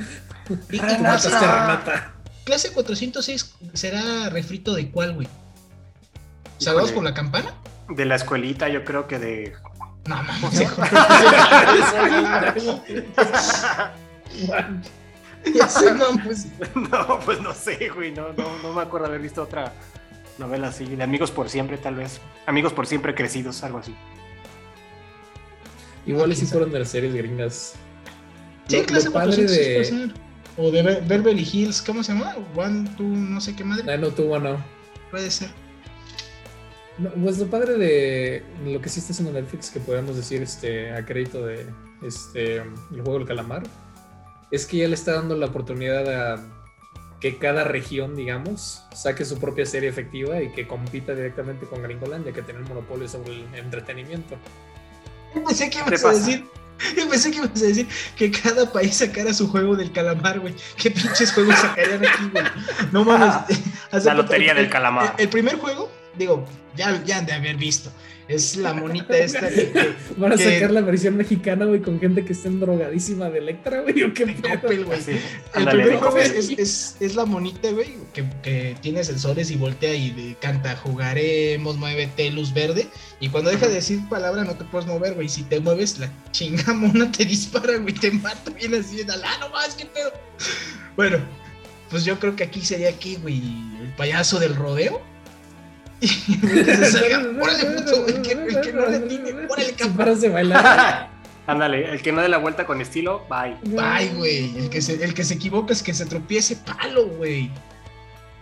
Y- 0.70 0.78
Renata. 0.80 1.30
Renata. 1.30 2.14
clase 2.46 2.72
406 2.72 3.56
será 3.74 4.30
refrito 4.30 4.74
de 4.74 4.90
cuál, 4.90 5.14
güey. 5.16 5.28
¿Salvados 6.60 6.92
por 6.94 7.04
la 7.04 7.14
campana? 7.14 7.54
De 7.90 8.06
la 8.06 8.16
escuelita, 8.16 8.70
yo 8.70 8.86
creo 8.86 9.06
que 9.08 9.20
de. 9.20 9.54
No, 10.06 10.16
mames. 10.24 10.60
ya 15.54 15.68
sé, 15.68 15.94
no, 15.94 16.06
pues. 16.24 16.48
no, 16.76 17.20
pues 17.20 17.42
no 17.42 17.54
sé, 17.54 17.90
güey. 17.94 18.12
No, 18.12 18.32
no, 18.34 18.58
no 18.64 18.74
me 18.74 18.82
acuerdo 18.82 19.08
haber 19.08 19.20
visto 19.22 19.42
otra 19.44 19.74
novela 20.38 20.68
así. 20.70 20.86
De 20.86 21.04
Amigos 21.04 21.32
por 21.32 21.50
Siempre, 21.50 21.78
tal 21.78 21.96
vez. 21.96 22.22
Amigos 22.46 22.74
por 22.74 22.88
Siempre 22.88 23.14
crecidos, 23.16 23.64
algo 23.64 23.80
así. 23.80 23.96
Igual 26.06 26.32
y 26.32 26.36
sí 26.36 26.46
fueron 26.46 26.72
de 26.72 26.80
las 26.80 26.90
series 26.90 27.14
gringas. 27.14 27.74
Sí, 28.68 28.78
Lo- 28.78 28.86
clase 28.86 29.06
lo 29.08 29.14
padre 29.14 29.36
406 29.36 29.68
puede 29.68 29.78
de 29.80 29.86
ser. 29.86 30.22
O 30.58 30.72
de 30.72 30.82
Be- 30.84 31.02
Beverly 31.08 31.48
Hills, 31.52 31.82
¿cómo 31.82 32.04
se 32.04 32.14
llama? 32.14 32.36
One, 32.56 32.90
two, 32.98 33.04
no 33.06 33.40
sé 33.40 33.56
qué 33.56 33.64
madre. 33.64 33.84
90210. 33.98 34.60
Puede 35.12 35.32
ser. 35.32 35.50
No, 36.98 37.10
pues 37.12 37.38
lo 37.40 37.48
padre 37.48 37.78
de 37.78 38.44
lo 38.66 38.82
que 38.82 38.90
sí 38.90 39.00
está 39.00 39.14
haciendo 39.14 39.32
Netflix, 39.34 39.70
que 39.70 39.80
podemos 39.80 40.16
decir 40.16 40.42
este, 40.42 40.92
a 40.92 41.06
crédito 41.06 41.46
de 41.46 41.66
este, 42.06 42.58
el 42.58 43.02
juego 43.02 43.20
del 43.20 43.28
calamar, 43.28 43.64
es 44.52 44.66
que 44.66 44.78
ya 44.78 44.88
le 44.88 44.96
está 44.96 45.14
dando 45.14 45.36
la 45.36 45.48
oportunidad 45.48 46.34
a 46.34 46.44
que 47.22 47.38
cada 47.38 47.64
región, 47.64 48.16
digamos, 48.16 48.84
saque 48.94 49.24
su 49.26 49.40
propia 49.40 49.66
serie 49.66 49.90
efectiva 49.90 50.42
y 50.42 50.52
que 50.52 50.68
compita 50.68 51.14
directamente 51.16 51.66
con 51.66 51.82
Gringolandia, 51.82 52.34
que 52.34 52.42
tiene 52.42 52.60
el 52.60 52.66
monopolio 52.68 53.08
sobre 53.08 53.34
el 53.36 53.46
entretenimiento. 53.56 54.36
Yo 55.36 55.44
pensé 55.44 55.70
que 55.70 55.78
¿Qué 55.80 55.84
ibas 55.88 56.04
a 56.06 56.10
decir. 56.12 56.46
Yo 56.98 57.08
pensé 57.10 57.32
que 57.32 57.38
ibas 57.38 57.50
a 57.62 57.66
decir 57.66 57.88
que 58.16 58.32
cada 58.32 58.72
país 58.72 58.96
sacara 58.96 59.34
su 59.34 59.48
juego 59.48 59.76
del 59.76 59.92
calamar, 59.92 60.40
güey. 60.40 60.56
¿Qué 60.78 60.90
pinches 60.92 61.32
juegos 61.32 61.56
sacarían 61.60 62.04
aquí, 62.06 62.30
güey? 62.32 62.44
No 62.92 63.06
mames. 63.06 63.36
haz 63.92 64.04
de 64.04 64.10
La 64.10 64.16
lotería 64.16 64.52
el- 64.52 64.58
del 64.58 64.70
calamar. 64.70 65.16
El, 65.18 65.24
el 65.26 65.30
primer 65.30 65.58
juego, 65.58 65.92
digo, 66.18 66.46
ya, 66.76 67.04
ya 67.04 67.18
han 67.20 67.26
de 67.26 67.34
haber 67.34 67.56
visto. 67.58 67.92
Es 68.28 68.56
la 68.56 68.74
monita 68.76 69.18
esta 69.18 69.50
que, 69.50 69.72
que- 69.72 69.96
Van 70.18 70.34
a 70.34 70.38
Que- 70.38 70.54
sacar 70.56 70.72
la 70.72 70.82
versión 70.82 71.18
mexicana, 71.18 71.66
güey, 71.66 71.82
con 71.82 72.00
gente 72.00 72.24
que 72.24 72.34
esté 72.34 72.50
drogadísima 72.50 73.30
de 73.30 73.40
Electra, 73.40 73.82
güey, 73.82 74.04
o 74.04 74.14
qué? 74.14 74.36
Coppel, 74.36 74.86
güey. 74.86 75.00
El 75.56 75.66
primer 75.68 75.90
es, 75.94 76.00
Coppel. 76.00 76.32
es, 76.32 76.50
es- 76.52 76.96
es 77.00 77.16
la 77.16 77.26
monita, 77.26 77.70
güey, 77.72 77.96
que, 78.14 78.26
que 78.44 78.76
tiene 78.82 79.04
sensores 79.04 79.52
y 79.52 79.56
voltea 79.58 79.94
y 79.96 80.12
de- 80.12 80.36
canta 80.40 80.76
jugaremos, 80.76 81.78
muévete, 81.78 82.30
luz 82.32 82.54
verde. 82.54 82.88
Y 83.20 83.30
cuando 83.30 83.50
deja 83.50 83.68
de 83.68 83.76
decir 83.76 84.00
palabra 84.10 84.44
no 84.44 84.56
te 84.56 84.64
puedes 84.66 84.88
mover, 84.88 85.14
güey. 85.16 85.30
Si 85.30 85.44
te 85.44 85.60
mueves, 85.60 86.00
la 86.00 86.12
chinga 86.32 86.74
mona 86.74 87.12
te 87.12 87.26
dispara, 87.26 87.78
güey, 87.78 87.94
te 87.94 88.12
mata 88.12 88.52
bien 88.52 88.74
así, 88.76 88.98
de 89.04 89.12
ah, 89.14 89.38
no 89.40 89.50
más, 89.50 89.76
qué 89.76 89.86
pedo. 89.86 90.12
Bueno, 90.96 91.18
pues 91.90 92.06
yo 92.06 92.20
creo 92.20 92.36
que 92.36 92.44
aquí 92.44 92.62
sería 92.62 92.90
aquí, 92.90 93.18
güey, 93.22 93.38
el 93.82 93.94
payaso 93.98 94.40
del 94.40 94.56
rodeo. 94.56 95.02
Y 96.02 96.38
güey, 96.38 96.66
que 96.66 96.76
se 96.76 96.86
salga, 96.92 97.20
órale, 97.42 97.66
puto, 97.66 98.08
el 98.08 98.22
que, 98.22 98.32
el 98.32 98.62
que 98.62 98.74
no 98.74 98.88
le 98.88 99.00
tiene, 99.02 99.32
órale, 99.48 99.74
cabrón. 99.74 100.34
bailar. 100.34 101.10
Ándale, 101.48 101.92
el 101.92 102.02
que 102.02 102.12
no 102.12 102.22
dé 102.22 102.30
la 102.30 102.38
vuelta 102.38 102.66
con 102.66 102.82
estilo, 102.82 103.26
bye. 103.30 103.56
Ay, 103.80 104.12
güey, 104.16 104.58
el 104.58 104.70
que 104.70 104.82
se, 104.82 105.04
el 105.04 105.14
que 105.14 105.24
se 105.24 105.36
equivoca 105.36 105.74
es 105.74 105.84
que 105.84 105.94
se 105.94 106.06
tropiece 106.06 106.56
palo, 106.56 107.08
güey. 107.08 107.52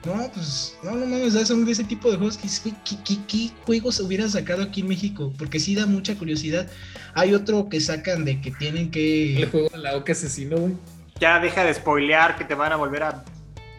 No, 0.06 0.32
pues, 0.34 0.78
no, 0.84 0.92
no 0.92 1.06
mames, 1.06 1.34
son 1.48 1.66
de 1.66 1.74
ese 1.74 1.84
tipo 1.84 2.10
de 2.10 2.16
juegos 2.18 2.38
que 2.38 2.44
dices, 2.44 2.64
güey, 2.64 2.76
¿qué, 2.86 2.96
qué, 3.04 3.18
qué 3.28 3.50
juegos 3.66 4.00
hubieran 4.00 4.30
sacado 4.30 4.64
aquí 4.64 4.82
en 4.82 4.88
México? 4.88 5.34
Porque 5.38 5.60
sí 5.60 5.76
da 5.76 5.86
mucha 5.86 6.16
curiosidad. 6.16 6.68
Hay 7.14 7.34
otro 7.34 7.68
que 7.68 7.82
sacan 7.82 8.24
de 8.24 8.40
que 8.40 8.52
tienen 8.52 8.84
El 8.86 8.92
que. 8.92 9.48
juego 9.52 9.70
de 9.70 9.78
la 9.80 9.98
oca 9.98 10.14
asesino, 10.14 10.58
güey. 10.58 10.74
Ya 11.20 11.40
deja 11.42 11.66
de 11.66 11.74
spoilear 11.74 12.38
que 12.38 12.46
te 12.46 12.56
van 12.56 12.72
a 12.72 12.78
volver 12.78 13.04
a 13.04 13.26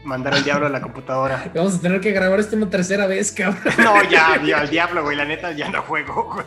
mandar 0.05 0.35
el 0.35 0.45
diablo 0.45 0.67
a 0.67 0.71
la 0.71 0.81
computadora. 0.81 1.51
Vamos 1.55 1.77
a 1.77 1.81
tener 1.81 2.01
que 2.01 2.13
grabar 2.13 2.41
esto 2.41 2.57
una 2.57 2.69
tercera 2.71 3.07
vez, 3.07 3.33
cabrón. 3.33 3.63
No, 3.79 4.03
ya, 4.11 4.41
ya, 4.45 4.61
al 4.61 4.71
diablo, 4.71 5.03
güey. 5.03 5.17
La 5.17 5.25
neta, 5.25 5.53
ya 5.53 5.69
no 5.71 5.83
juego, 5.83 6.33
güey. 6.35 6.47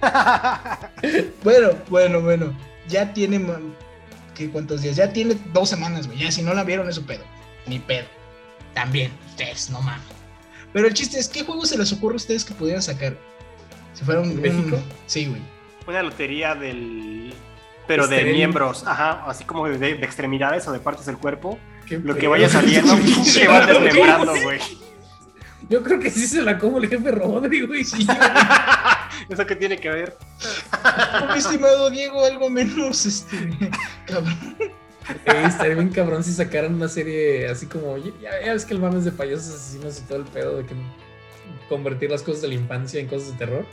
Bueno, 1.42 1.70
bueno, 1.88 2.20
bueno. 2.20 2.52
Ya 2.88 3.12
tiene. 3.12 3.44
¿Qué 4.34 4.50
cuántos 4.50 4.82
días? 4.82 4.96
Ya 4.96 5.12
tiene 5.12 5.36
dos 5.52 5.68
semanas, 5.68 6.06
güey. 6.06 6.18
Ya 6.18 6.30
si 6.32 6.42
no 6.42 6.54
la 6.54 6.64
vieron 6.64 6.88
es 6.88 6.94
su 6.96 7.06
pedo. 7.06 7.24
Ni 7.66 7.78
pedo. 7.78 8.06
También, 8.74 9.12
ustedes, 9.28 9.70
no 9.70 9.80
mames. 9.80 10.04
Pero 10.72 10.88
el 10.88 10.94
chiste 10.94 11.18
es, 11.18 11.28
¿qué 11.28 11.44
juegos 11.44 11.68
se 11.68 11.78
les 11.78 11.92
ocurre 11.92 12.14
a 12.14 12.16
ustedes 12.16 12.44
que 12.44 12.52
pudieran 12.54 12.82
sacar? 12.82 13.16
Si 13.92 14.04
fuera 14.04 14.20
un. 14.20 14.40
¿México? 14.40 14.76
un- 14.76 14.84
sí, 15.06 15.26
güey. 15.26 15.40
Una 15.86 16.02
lotería 16.02 16.54
del. 16.54 17.32
Pero 17.86 18.06
de 18.06 18.24
miembros, 18.24 18.86
ajá, 18.86 19.24
así 19.26 19.44
como 19.44 19.68
de, 19.68 19.78
de 19.78 19.90
extremidades 20.04 20.66
o 20.68 20.72
de 20.72 20.80
partes 20.80 21.06
del 21.06 21.18
cuerpo. 21.18 21.58
Qué 21.86 21.98
Lo 21.98 22.16
que 22.16 22.28
vaya 22.28 22.48
saliendo, 22.48 22.96
se 23.24 23.46
van 23.46 23.66
desmembrando, 23.66 24.34
güey. 24.42 24.60
Yo 25.68 25.82
creo 25.82 25.98
que 25.98 26.10
sí 26.10 26.26
se 26.26 26.42
la 26.42 26.58
como 26.58 26.78
el 26.78 26.88
jefe 26.88 27.10
Rodri, 27.10 27.62
güey. 27.62 27.82
¿Eso 29.28 29.46
qué 29.46 29.56
tiene 29.56 29.78
que 29.78 29.88
ver? 29.88 30.16
Mi 31.32 31.38
estimado 31.38 31.90
Diego, 31.90 32.24
algo 32.24 32.50
menos, 32.50 33.06
este, 33.06 33.36
cabrón. 34.06 34.56
Ey, 35.26 35.44
estaría 35.44 35.74
bien 35.74 35.90
cabrón 35.90 36.24
si 36.24 36.32
sacaran 36.32 36.74
una 36.74 36.88
serie 36.88 37.48
así 37.48 37.66
como. 37.66 37.96
Ya, 37.98 38.40
ya 38.44 38.52
ves 38.52 38.64
que 38.64 38.74
el 38.74 38.80
mames 38.80 39.04
de 39.04 39.12
payasos 39.12 39.54
asesinos 39.54 39.98
y 39.98 40.02
todo 40.02 40.18
el 40.18 40.24
pedo 40.24 40.58
de 40.58 40.66
que 40.66 40.74
convertir 41.68 42.10
las 42.10 42.22
cosas 42.22 42.42
de 42.42 42.48
la 42.48 42.54
infancia 42.54 43.00
en 43.00 43.06
cosas 43.06 43.32
de 43.32 43.38
terror. 43.38 43.66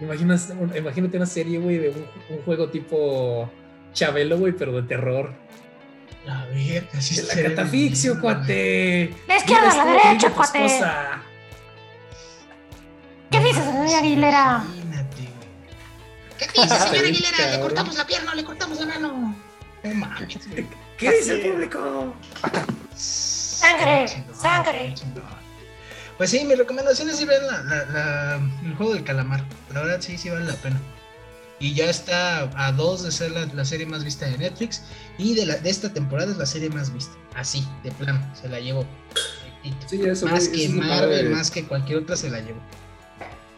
Imaginas, 0.00 0.52
imagínate 0.76 1.16
una 1.16 1.26
serie, 1.26 1.58
güey, 1.58 1.78
de 1.78 1.88
un, 1.90 2.06
un 2.36 2.42
juego 2.44 2.68
tipo 2.68 3.50
Chabelo, 3.92 4.38
güey, 4.38 4.52
pero 4.52 4.72
de 4.72 4.82
terror. 4.82 5.32
A 6.28 6.46
ver, 6.46 6.88
así 6.94 7.14
El 7.14 7.20
estaría 7.20 7.50
catafixio, 7.50 8.12
bien, 8.12 8.22
cuate. 8.22 9.14
La 9.28 9.36
izquierda, 9.36 9.76
la 9.76 9.84
derecha, 9.84 10.30
cuate. 10.30 10.64
esposa. 10.66 11.22
¿Qué 13.30 13.40
dices, 13.40 13.64
señora 13.64 13.98
Aguilera? 13.98 14.64
Imagínate, 14.64 15.16
güey. 15.16 16.38
¿Qué 16.38 16.46
dices, 16.62 16.78
señora 16.78 17.08
Aguilera? 17.08 17.50
Le 17.52 17.60
cortamos 17.60 17.96
la 17.96 18.06
pierna, 18.06 18.34
le 18.34 18.44
cortamos 18.44 18.80
la 18.80 18.86
mano. 18.86 19.36
No 19.82 19.94
mames. 19.94 20.38
¿Qué 20.96 21.10
dice 21.12 21.32
el 21.34 21.52
público? 21.52 22.14
Sangre, 22.94 24.06
Chingón, 24.06 24.34
sangre. 24.34 24.94
Pues 26.16 26.30
sí, 26.30 26.44
mi 26.44 26.54
recomendación 26.54 27.10
es 27.10 27.20
ir 27.20 27.28
a 27.28 27.32
ver 27.32 27.42
la, 27.42 27.62
la- 27.62 27.84
la- 27.86 28.50
el 28.64 28.74
juego 28.76 28.94
del 28.94 29.04
calamar. 29.04 29.44
La 29.72 29.80
verdad 29.82 30.00
sí, 30.00 30.16
sí 30.16 30.30
vale 30.30 30.44
la 30.44 30.54
pena. 30.54 30.80
Y 31.58 31.74
ya 31.74 31.88
está 31.88 32.50
a 32.56 32.72
dos 32.72 33.02
de 33.04 33.10
ser 33.12 33.30
la, 33.32 33.46
la 33.46 33.64
serie 33.64 33.86
más 33.86 34.04
vista 34.04 34.26
de 34.26 34.38
Netflix. 34.38 34.82
Y 35.18 35.34
de, 35.34 35.46
la, 35.46 35.56
de 35.56 35.70
esta 35.70 35.92
temporada 35.92 36.30
es 36.30 36.36
la 36.38 36.46
serie 36.46 36.68
más 36.70 36.92
vista. 36.92 37.14
Así, 37.34 37.66
de 37.82 37.90
plano, 37.92 38.20
se 38.40 38.48
la 38.48 38.60
llevó. 38.60 38.84
Sí, 39.86 40.02
eso, 40.04 40.26
más 40.26 40.48
que 40.48 40.64
eso 40.66 40.74
Marvel, 40.74 41.08
padre. 41.22 41.28
más 41.30 41.50
que 41.50 41.64
cualquier 41.64 41.98
otra 42.00 42.16
se 42.16 42.28
la 42.30 42.40
llevó. 42.40 42.60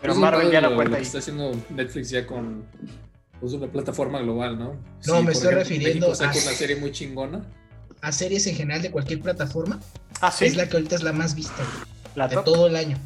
Pero 0.01 0.13
Eso 0.13 0.21
Marvel 0.21 0.51
ya 0.53 0.61
lo- 0.61 0.69
no 0.69 0.71
lo 0.71 0.77
cuenta 0.77 0.97
ahí. 0.99 1.03
está 1.03 1.19
haciendo 1.19 1.53
Netflix 1.71 2.11
ya 2.11 2.27
con 2.27 2.65
pues, 3.41 3.53
una 3.55 3.67
plataforma 3.67 4.21
global, 4.21 4.57
¿no? 4.59 4.77
No, 5.07 5.23
me 5.23 5.33
estoy 5.33 5.49
ejemplo, 5.49 5.51
refiriendo 5.51 6.07
a- 6.13 6.17
una 6.17 6.33
serie 6.33 6.77
muy 6.77 6.93
chingona. 6.93 7.43
A 8.03 8.13
series 8.13 8.47
en 8.47 8.55
general 8.55 8.83
de 8.83 8.91
cualquier 8.93 9.21
plataforma, 9.21 9.81
Ah, 10.21 10.31
sí. 10.31 10.45
es 10.45 10.55
la 10.55 10.69
que 10.69 10.77
ahorita 10.77 10.95
es 10.95 11.03
la 11.03 11.13
más 11.13 11.35
vista 11.35 11.57
güey, 11.57 11.96
La 12.17 12.27
de 12.27 12.35
top. 12.35 12.45
todo 12.45 12.67
el 12.67 12.75
año. 12.75 12.99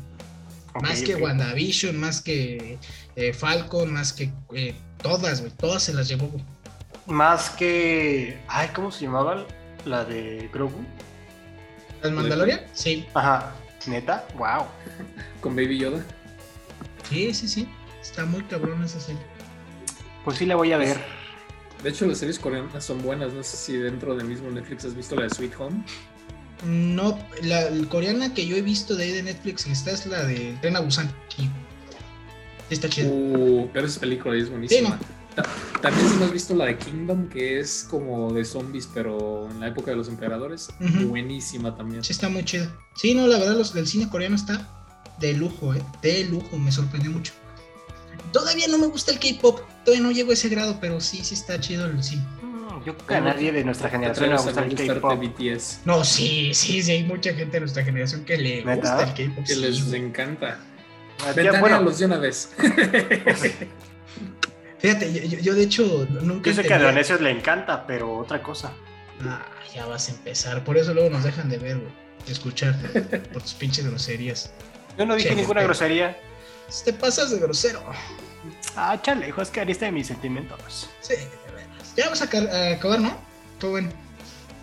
Más 0.81 1.03
que 1.03 1.17
ok. 1.17 1.23
WandaVision, 1.23 1.99
más 1.99 2.23
que 2.23 2.79
eh, 3.17 3.33
Falcon, 3.33 3.93
más 3.93 4.13
que 4.13 4.33
eh, 4.55 4.75
todas, 5.03 5.41
güey. 5.41 5.53
Todas 5.53 5.83
se 5.83 5.93
las 5.93 6.09
llevó, 6.09 6.29
güey. 6.29 6.45
Más 7.07 7.51
que. 7.51 8.41
Ay, 8.49 8.71
¿cómo 8.75 8.91
se 8.91 9.05
llamaba? 9.05 9.45
La 9.85 10.05
de 10.05 10.49
Grogu. 10.53 10.85
¿El 12.03 12.13
Mandalorian? 12.13 12.61
Sí. 12.73 13.07
Ajá. 13.15 13.53
Neta, 13.87 14.27
wow. 14.37 14.67
Con 15.41 15.57
Baby 15.57 15.79
Yoda. 15.79 16.05
Sí, 17.09 17.35
sí, 17.35 17.49
sí. 17.49 17.69
Está 18.01 18.25
muy 18.25 18.43
cabrón 18.45 18.83
esa 18.85 19.01
serie. 19.01 19.21
Pues 20.25 20.39
sí, 20.39 20.47
la 20.47 20.57
voy 20.57 20.73
a 20.73 20.79
ver. 20.79 20.99
De 21.83 21.91
hecho, 21.91 22.07
las 22.07 22.19
series 22.19 22.39
coreanas 22.39 22.85
son 22.85 23.03
buenas. 23.03 23.33
No 23.33 23.43
sé 23.43 23.57
si 23.57 23.77
dentro 23.77 24.15
del 24.15 24.27
mismo 24.27 24.51
Netflix 24.51 24.85
has 24.85 24.95
visto 24.95 25.17
la 25.17 25.23
de 25.23 25.31
Sweet 25.31 25.55
Home. 25.59 25.83
No, 26.65 27.19
la, 27.43 27.71
la 27.71 27.89
coreana 27.89 28.35
que 28.35 28.47
yo 28.47 28.57
he 28.57 28.63
visto 28.63 28.95
de 28.95 29.05
ahí 29.05 29.13
de 29.13 29.23
Netflix, 29.23 29.67
esta 29.67 29.91
es 29.93 30.07
la 30.07 30.25
de 30.25 30.57
Tren 30.61 30.77
a 30.77 30.81
Busan. 30.81 31.11
Sí. 31.35 31.49
Está 32.69 32.89
chido. 32.89 33.11
Uh, 33.11 33.69
pero 33.73 33.87
esa 33.87 34.01
película 34.01 34.37
es 34.37 34.51
buenísima. 34.51 34.99
Ta- 35.35 35.45
También 35.81 36.09
si 36.09 36.17
no 36.17 36.25
has 36.27 36.33
visto 36.33 36.55
la 36.55 36.67
de 36.67 36.77
Kingdom, 36.77 37.29
que 37.29 37.61
es 37.61 37.87
como 37.89 38.33
de 38.33 38.45
zombies, 38.45 38.89
pero 38.93 39.49
en 39.51 39.61
la 39.61 39.69
época 39.69 39.91
de 39.91 39.97
los 39.97 40.09
emperadores. 40.09 40.69
Buenísima 40.79 41.75
también. 41.77 42.05
Sí, 42.05 42.13
está 42.13 42.29
muy 42.29 42.45
chida. 42.45 42.71
Sí, 42.95 43.15
no, 43.15 43.27
la 43.27 43.39
verdad, 43.39 43.57
los 43.57 43.73
del 43.73 43.87
cine 43.87 44.09
coreano 44.11 44.37
está 44.37 44.69
de 45.19 45.33
lujo, 45.35 45.75
¿eh? 45.75 45.83
De 46.03 46.25
lujo, 46.25 46.59
me 46.59 46.71
sorprendió 46.71 47.11
mucho. 47.11 47.33
Todavía 48.33 48.69
no 48.69 48.79
me 48.79 48.87
gusta 48.87 49.11
el 49.13 49.19
K-pop, 49.19 49.61
todavía 49.85 50.05
no 50.07 50.13
llego 50.13 50.31
a 50.31 50.35
ese 50.35 50.49
grado, 50.49 50.79
pero 50.81 51.01
sí, 51.01 51.21
sí 51.25 51.35
está 51.35 51.59
chido 51.59 51.87
el 51.87 52.03
cine. 52.05 52.23
Yo 52.85 52.95
creo 52.97 53.07
que 53.07 53.15
a 53.15 53.21
nadie 53.21 53.53
de 53.53 53.65
nuestra 53.65 53.89
generación 53.91 54.31
le 54.31 54.35
va 54.37 54.41
a 54.41 54.45
gustar 54.45 54.65
el 54.65 54.71
no 54.75 54.95
K-pop. 55.01 55.23
No, 55.85 56.05
sí, 56.05 56.55
sí, 56.55 56.83
sí, 56.83 56.93
hay 56.93 57.05
mucha 57.05 57.35
gente 57.35 57.53
de 57.53 57.61
nuestra 57.61 57.85
generación 57.85 58.25
que 58.25 58.37
le 58.39 58.65
¿Neta? 58.65 58.75
gusta 58.97 59.03
el 59.05 59.29
K-pop. 59.29 59.45
Que 59.47 59.55
sí, 59.55 59.61
les 59.61 59.93
encanta. 59.93 60.59
Ah, 61.23 61.33
tía, 61.35 61.51
Bueno, 61.51 61.53
Ventanealos 61.53 61.99
de 61.99 62.07
una 62.07 62.19
vez. 62.19 62.51
Fíjate, 64.79 65.13
yo, 65.13 65.23
yo- 65.23 65.39
yo 65.41 65.55
de 65.55 65.63
hecho 65.63 66.07
nunca. 66.23 66.49
yo 66.51 66.57
sé 66.57 66.63
que 66.67 66.73
a 66.75 66.79
Leonesios 66.79 67.21
le 67.21 67.31
encanta, 67.31 67.87
pero 67.87 68.17
otra 68.17 68.43
cosa. 68.43 68.73
Ah, 69.23 69.45
ya 69.75 69.85
vas 69.87 70.09
a 70.09 70.13
empezar. 70.13 70.65
Por 70.65 70.79
eso 70.79 70.95
luego 70.95 71.11
nos 71.11 71.23
dejan 71.25 71.49
de 71.51 71.59
ver, 71.59 71.77
güey. 71.79 71.93
De 72.27 72.33
escuchar. 72.33 72.75
por 73.33 73.43
tus 73.43 73.53
pinches 73.55 73.87
groserías. 73.87 74.51
Yo 74.97 75.05
no 75.05 75.15
dije 75.17 75.29
Sí, 75.31 75.35
ninguna 75.35 75.63
grosería. 75.63 76.19
Te 76.85 76.93
pasas 76.95 77.31
de 77.31 77.39
grosero. 77.39 77.83
Ah, 78.77 78.99
chale, 79.03 79.29
hijo, 79.29 79.43
es 79.43 79.51
que 79.51 79.61
ariste 79.61 79.85
de 79.85 79.93
mis 79.93 80.07
sentimientos. 80.07 80.89
Sí. 81.01 81.15
Ya 82.01 82.07
vamos 82.07 82.23
a, 82.23 82.31
ca- 82.31 82.39
a 82.51 82.73
acabar, 82.75 82.99
¿no? 83.01 83.13
Todo 83.59 83.73
bueno. 83.73 83.91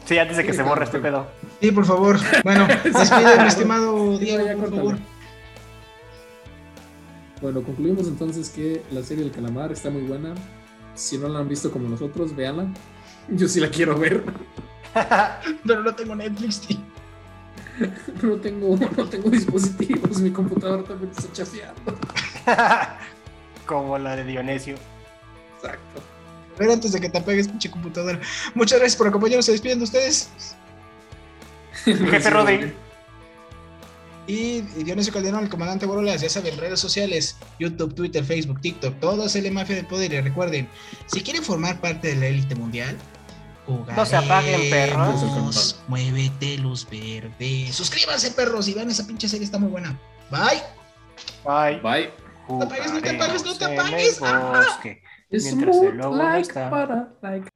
Sí, 0.05 0.17
antes 0.17 0.37
de 0.37 0.43
que 0.43 0.51
Sí, 0.53 0.57
se 0.57 0.63
borre 0.63 0.85
este 0.85 0.97
pedo. 0.99 1.27
Sí, 1.61 1.71
por 1.71 1.85
favor. 1.85 2.17
Bueno, 2.43 2.65
despide, 2.83 3.39
mi 3.41 3.47
estimado 3.47 4.17
Diego, 4.17 4.43
ya, 4.45 4.55
por 4.55 4.73
favor. 4.75 4.97
Bueno, 7.41 7.61
concluimos 7.61 8.07
entonces 8.07 8.49
que 8.49 8.81
la 8.91 9.03
serie 9.03 9.23
del 9.23 9.31
calamar 9.33 9.71
está 9.71 9.89
muy 9.91 10.01
buena. 10.01 10.33
Si 10.95 11.17
no 11.19 11.27
la 11.27 11.39
han 11.39 11.47
visto 11.47 11.69
como 11.71 11.87
nosotros, 11.87 12.35
véanla. 12.35 12.65
Yo 13.29 13.47
sí 13.47 13.59
la 13.59 13.69
quiero 13.69 13.99
ver. 13.99 14.23
Pero 15.67 15.83
no 15.83 15.93
tengo 15.93 16.15
Netflix, 16.15 16.61
tío. 16.61 16.77
No 18.23 18.37
tengo, 18.37 18.75
no 18.97 19.05
tengo 19.05 19.29
dispositivos, 19.29 20.19
mi 20.19 20.31
computador 20.31 20.83
también 20.83 21.11
está 21.15 21.31
chafeando. 21.31 21.95
Como 23.67 23.99
la 23.99 24.15
de 24.15 24.23
Dionisio. 24.23 24.77
Exacto. 25.57 26.01
Ver, 26.57 26.71
antes 26.71 26.91
de 26.91 26.99
que 26.99 27.09
te 27.09 27.17
apagues, 27.17 27.47
pinche 27.47 27.69
computadora. 27.69 28.19
Muchas 28.55 28.79
gracias 28.79 28.97
por 28.97 29.07
acompañarnos. 29.07 29.45
Se 29.45 29.51
despiden 29.51 29.79
de 29.79 29.83
ustedes. 29.85 30.29
Jefe 31.85 32.29
Rodri. 32.29 32.73
Y 34.27 34.57
y 34.75 34.83
Dionisio 34.83 35.13
Calderón, 35.13 35.45
el 35.45 35.49
comandante 35.49 35.85
Borolas, 35.85 36.19
ya 36.19 36.29
saben, 36.29 36.57
redes 36.57 36.81
sociales, 36.81 37.37
YouTube, 37.59 37.95
Twitter, 37.95 38.25
Facebook, 38.25 38.59
TikTok, 38.59 38.99
todos 38.99 39.35
el 39.37 39.49
Mafia 39.51 39.77
del 39.77 39.87
Poder. 39.87 40.11
Y 40.11 40.19
recuerden, 40.19 40.67
si 41.05 41.21
quieren 41.21 41.43
formar 41.43 41.79
parte 41.79 42.09
de 42.09 42.15
la 42.15 42.27
élite 42.27 42.53
mundial, 42.55 42.97
No 43.67 44.05
se 44.05 44.15
apaguen, 44.17 44.69
perros. 44.69 45.19
jugaremos. 45.19 45.79
Muévete, 45.87 46.57
luz 46.57 46.85
verde. 46.89 47.69
Suscríbanse, 47.71 48.31
perros, 48.31 48.67
y 48.67 48.73
vean 48.73 48.89
esa 48.89 49.07
pinche 49.07 49.29
serie, 49.29 49.45
está 49.45 49.59
muy 49.59 49.69
buena. 49.69 49.97
Bye. 50.29 50.61
Bye. 51.45 51.79
Bye. 51.79 52.11
te 52.47 52.63
apagues, 52.65 52.91
no 52.91 53.01
te 53.01 53.09
apagues, 53.09 53.45
no 53.45 53.53
te 53.57 53.65
Jugaremos 53.65 54.19
apagues. 54.19 54.97
El. 55.29 55.43
Mientras 55.43 55.77
el 55.77 55.97
lobo 55.97 56.15
no 56.15 56.23
like 56.23 56.41
está. 56.41 56.69
para 56.69 57.13
like. 57.21 57.49